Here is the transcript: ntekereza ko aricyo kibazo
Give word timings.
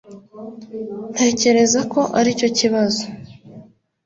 ntekereza 1.13 1.79
ko 1.91 1.99
aricyo 2.19 2.47
kibazo 2.57 3.03